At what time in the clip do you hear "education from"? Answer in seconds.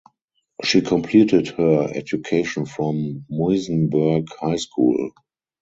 1.93-3.23